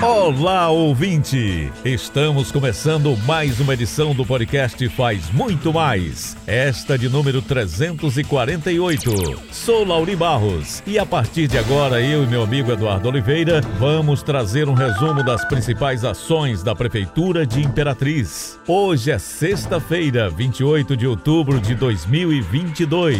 Olá, 0.00 0.68
ouvinte! 0.68 1.70
Estamos 1.84 2.52
começando 2.52 3.16
mais 3.26 3.58
uma 3.60 3.74
edição 3.74 4.14
do 4.14 4.24
podcast 4.24 4.88
Faz 4.90 5.30
Muito 5.30 5.72
Mais. 5.72 6.36
Esta 6.46 6.96
de 6.96 7.08
número 7.08 7.42
348. 7.42 9.10
Sou 9.50 9.84
Lauri 9.84 10.14
Barros 10.14 10.82
e 10.86 10.98
a 10.98 11.04
partir 11.04 11.48
de 11.48 11.58
agora 11.58 12.00
eu 12.00 12.24
e 12.24 12.26
meu 12.26 12.42
amigo 12.42 12.72
Eduardo 12.72 13.08
Oliveira 13.08 13.60
vamos 13.78 14.22
trazer 14.22 14.68
um 14.68 14.74
resumo 14.74 15.22
das 15.22 15.44
principais 15.44 16.04
ações 16.04 16.62
da 16.62 16.74
Prefeitura 16.74 17.44
de 17.44 17.60
Imperatriz. 17.60 18.58
Hoje 18.66 19.10
é 19.10 19.18
sexta-feira, 19.18 20.30
28 20.30 20.96
de 20.96 21.06
outubro 21.06 21.60
de 21.60 21.74
2022. 21.74 23.18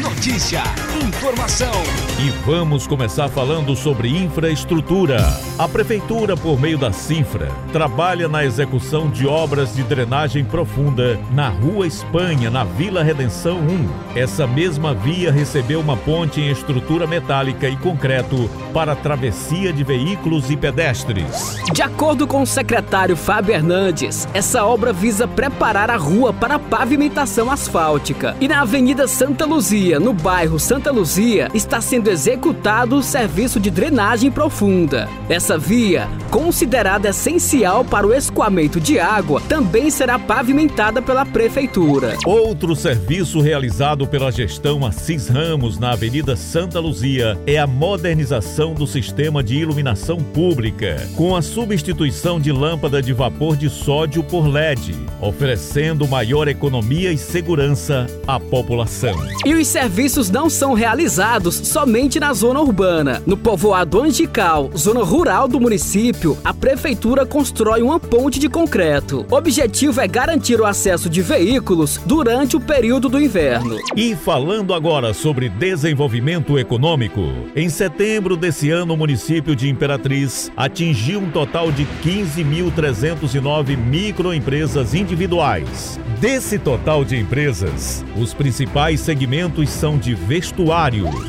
Notícia, 0.00 0.62
informação. 1.02 1.72
E 2.20 2.30
vamos 2.46 2.86
começar 2.86 3.28
falando 3.28 3.74
sobre 3.74 4.08
infraestrutura. 4.08 5.18
A 5.58 5.66
Prefeitura, 5.66 6.36
por 6.36 6.60
meio 6.60 6.78
da 6.78 6.92
Cinfra, 6.92 7.48
trabalha 7.72 8.28
na 8.28 8.44
execução 8.44 9.10
de 9.10 9.26
obras 9.26 9.74
de 9.74 9.82
drenagem 9.82 10.44
profunda 10.44 11.18
na 11.32 11.48
Rua 11.48 11.86
Espanha, 11.86 12.50
na 12.50 12.62
Vila 12.62 13.02
Redenção 13.02 13.58
1. 13.58 14.18
Essa 14.18 14.46
mesma 14.46 14.94
via 14.94 15.32
recebeu 15.32 15.80
uma 15.80 15.96
ponte 15.96 16.40
em 16.40 16.50
estrutura 16.50 17.06
metálica 17.06 17.68
e 17.68 17.76
concreto 17.76 18.48
para 18.72 18.94
travessia 18.94 19.72
de 19.72 19.82
veículos 19.82 20.50
e 20.50 20.56
pedestres. 20.56 21.56
De 21.72 21.82
acordo 21.82 22.26
com 22.26 22.42
o 22.42 22.46
secretário 22.46 23.16
Fábio 23.16 23.54
Hernandes, 23.54 24.28
essa 24.32 24.64
obra 24.64 24.92
visa 24.92 25.26
preparar 25.26 25.90
a 25.90 25.96
rua 25.96 26.32
para 26.32 26.54
a 26.54 26.58
pavimentação 26.60 27.50
asfáltica. 27.50 28.36
E 28.40 28.46
na 28.46 28.60
Avenida 28.60 29.08
Santa 29.08 29.44
Luzia, 29.44 29.98
no 29.98 30.12
bairro 30.12 30.60
Santa 30.60 30.91
Luzia, 30.92 31.48
está 31.54 31.80
sendo 31.80 32.08
executado 32.08 32.96
o 32.96 33.02
serviço 33.02 33.58
de 33.58 33.70
drenagem 33.70 34.30
profunda. 34.30 35.08
Essa 35.28 35.58
via, 35.58 36.08
considerada 36.30 37.08
essencial 37.08 37.84
para 37.84 38.06
o 38.06 38.14
escoamento 38.14 38.78
de 38.78 38.98
água, 38.98 39.40
também 39.48 39.90
será 39.90 40.18
pavimentada 40.18 41.02
pela 41.02 41.24
prefeitura. 41.24 42.16
Outro 42.24 42.76
serviço 42.76 43.40
realizado 43.40 44.06
pela 44.06 44.30
gestão 44.30 44.84
Assis 44.86 45.28
Ramos 45.28 45.78
na 45.78 45.92
Avenida 45.92 46.36
Santa 46.36 46.78
Luzia 46.78 47.38
é 47.46 47.58
a 47.58 47.66
modernização 47.66 48.74
do 48.74 48.86
sistema 48.86 49.42
de 49.42 49.56
iluminação 49.56 50.18
pública, 50.18 51.08
com 51.16 51.34
a 51.34 51.42
substituição 51.42 52.38
de 52.38 52.52
lâmpada 52.52 53.02
de 53.02 53.12
vapor 53.12 53.56
de 53.56 53.68
sódio 53.68 54.22
por 54.22 54.46
LED, 54.46 54.94
oferecendo 55.20 56.06
maior 56.06 56.48
economia 56.48 57.12
e 57.12 57.18
segurança 57.18 58.06
à 58.26 58.38
população. 58.38 59.14
E 59.44 59.54
os 59.54 59.66
serviços 59.66 60.30
não 60.30 60.50
são 60.50 60.74
realizados 60.82 61.54
somente 61.54 62.18
na 62.18 62.32
zona 62.32 62.60
urbana. 62.60 63.22
No 63.24 63.36
povoado 63.36 64.02
Angical, 64.02 64.68
zona 64.76 65.04
rural 65.04 65.46
do 65.46 65.60
município, 65.60 66.36
a 66.44 66.52
prefeitura 66.52 67.24
constrói 67.24 67.82
uma 67.82 68.00
ponte 68.00 68.40
de 68.40 68.48
concreto. 68.48 69.24
O 69.30 69.36
objetivo 69.36 70.00
é 70.00 70.08
garantir 70.08 70.60
o 70.60 70.66
acesso 70.66 71.08
de 71.08 71.22
veículos 71.22 72.00
durante 72.04 72.56
o 72.56 72.60
período 72.60 73.08
do 73.08 73.22
inverno. 73.22 73.78
E 73.94 74.16
falando 74.16 74.74
agora 74.74 75.14
sobre 75.14 75.48
desenvolvimento 75.48 76.58
econômico, 76.58 77.20
em 77.54 77.68
setembro 77.68 78.36
desse 78.36 78.70
ano 78.70 78.94
o 78.94 78.96
município 78.96 79.54
de 79.54 79.68
Imperatriz 79.68 80.50
atingiu 80.56 81.20
um 81.20 81.30
total 81.30 81.70
de 81.70 81.86
15.309 82.04 83.76
microempresas 83.76 84.94
individuais. 84.94 86.00
Desse 86.18 86.58
total 86.58 87.04
de 87.04 87.16
empresas, 87.16 88.04
os 88.16 88.34
principais 88.34 88.98
segmentos 88.98 89.70
são 89.70 89.96
de 89.96 90.12
vestuário. 90.12 90.61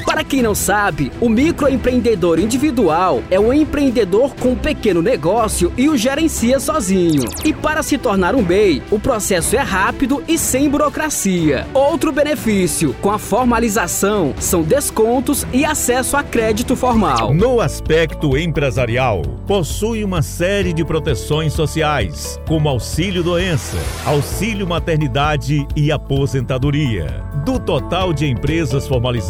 Para 0.05 0.23
quem 0.23 0.43
não 0.43 0.53
sabe, 0.53 1.11
o 1.19 1.27
microempreendedor 1.27 2.39
individual 2.39 3.23
é 3.31 3.39
um 3.39 3.51
empreendedor 3.51 4.35
com 4.35 4.49
um 4.49 4.55
pequeno 4.55 5.01
negócio 5.01 5.73
e 5.75 5.89
o 5.89 5.97
gerencia 5.97 6.59
sozinho. 6.59 7.23
E 7.43 7.51
para 7.51 7.81
se 7.81 7.97
tornar 7.97 8.35
um 8.35 8.43
MEI, 8.43 8.83
o 8.91 8.99
processo 8.99 9.55
é 9.55 9.61
rápido 9.61 10.23
e 10.27 10.37
sem 10.37 10.69
burocracia. 10.69 11.65
Outro 11.73 12.11
benefício, 12.11 12.93
com 13.01 13.09
a 13.09 13.17
formalização, 13.17 14.35
são 14.39 14.61
descontos 14.61 15.47
e 15.51 15.65
acesso 15.65 16.15
a 16.15 16.21
crédito 16.21 16.75
formal. 16.75 17.33
No 17.33 17.59
aspecto 17.59 18.37
empresarial, 18.37 19.23
possui 19.47 20.03
uma 20.03 20.21
série 20.21 20.73
de 20.73 20.85
proteções 20.85 21.53
sociais, 21.53 22.39
como 22.47 22.69
auxílio 22.69 23.23
doença, 23.23 23.77
auxílio 24.05 24.67
maternidade 24.67 25.65
e 25.75 25.91
aposentadoria. 25.91 27.23
Do 27.43 27.59
total 27.59 28.13
de 28.13 28.25
empresas 28.27 28.87
formalizadas 28.87 29.22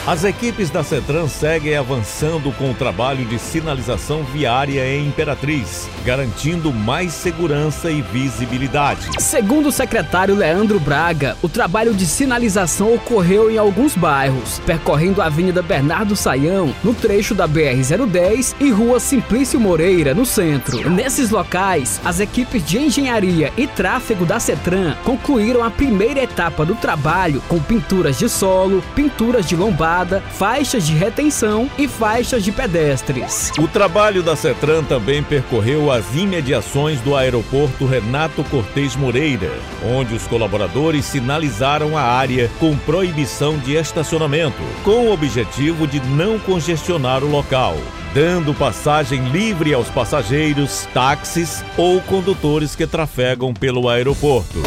As 0.05 0.25
equipes 0.25 0.69
da 0.69 0.83
CETRAN 0.83 1.29
seguem 1.29 1.77
avançando 1.77 2.51
com 2.57 2.69
o 2.69 2.73
trabalho 2.73 3.23
de 3.23 3.39
sinalização 3.39 4.21
viária 4.21 4.85
em 4.85 5.07
Imperatriz, 5.07 5.87
garantindo 6.03 6.73
mais 6.73 7.13
segurança 7.13 7.89
e 7.89 8.01
visibilidade. 8.01 9.07
Segundo 9.17 9.69
o 9.69 9.71
secretário 9.71 10.35
Leandro 10.35 10.77
Braga, 10.77 11.37
o 11.41 11.47
trabalho 11.47 11.93
de 11.93 12.05
sinalização 12.05 12.93
ocorreu 12.93 13.49
em 13.49 13.57
alguns 13.57 13.95
bairros, 13.95 14.59
percorrendo 14.65 15.21
a 15.21 15.27
Avenida 15.27 15.61
Bernardo 15.61 16.17
Saião, 16.17 16.75
no 16.83 16.93
trecho 16.93 17.33
da 17.33 17.47
BR-010 17.47 18.55
e 18.59 18.71
Rua 18.71 18.99
Simplício 18.99 19.57
Moreira, 19.57 20.13
no 20.13 20.25
centro. 20.25 20.89
Nesses 20.89 21.29
locais, 21.29 22.01
as 22.03 22.19
equipes 22.19 22.61
de 22.65 22.77
engenharia 22.77 23.53
e 23.55 23.65
tráfego 23.67 24.25
da 24.25 24.37
CETRAN 24.37 24.97
concluíram 25.05 25.63
a 25.63 25.71
primeira 25.71 26.21
etapa 26.21 26.65
do 26.65 26.75
trabalho 26.75 27.41
com 27.47 27.57
pinturas 27.57 28.19
de 28.19 28.27
solo, 28.27 28.83
pinturas 28.93 29.45
de 29.45 29.55
lombada, 29.55 29.92
faixas 30.31 30.87
de 30.87 30.93
retenção 30.93 31.69
e 31.77 31.87
faixas 31.87 32.43
de 32.43 32.51
pedestres. 32.51 33.51
O 33.59 33.67
trabalho 33.67 34.23
da 34.23 34.35
CETRAN 34.35 34.83
também 34.83 35.21
percorreu 35.21 35.91
as 35.91 36.15
imediações 36.15 36.99
do 37.01 37.15
aeroporto 37.15 37.85
Renato 37.85 38.43
Cortes 38.45 38.95
Moreira, 38.95 39.51
onde 39.85 40.15
os 40.15 40.25
colaboradores 40.25 41.05
sinalizaram 41.05 41.95
a 41.95 42.01
área 42.01 42.49
com 42.59 42.75
proibição 42.75 43.57
de 43.59 43.75
estacionamento, 43.75 44.63
com 44.83 45.07
o 45.07 45.13
objetivo 45.13 45.85
de 45.85 45.99
não 45.99 46.39
congestionar 46.39 47.23
o 47.23 47.29
local 47.29 47.77
dando 48.13 48.53
passagem 48.53 49.27
livre 49.29 49.73
aos 49.73 49.89
passageiros, 49.89 50.87
táxis 50.93 51.65
ou 51.75 51.99
condutores 52.01 52.75
que 52.75 52.85
trafegam 52.85 53.55
pelo 53.55 53.89
aeroporto. 53.89 54.61